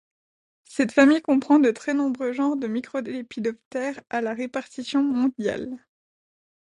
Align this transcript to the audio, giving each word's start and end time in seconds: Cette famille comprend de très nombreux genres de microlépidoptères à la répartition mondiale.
Cette 0.65 0.93
famille 0.93 1.21
comprend 1.21 1.59
de 1.59 1.69
très 1.69 1.93
nombreux 1.93 2.31
genres 2.33 2.57
de 2.57 2.65
microlépidoptères 2.65 4.01
à 4.09 4.21
la 4.21 4.33
répartition 4.33 5.03
mondiale. 5.03 5.77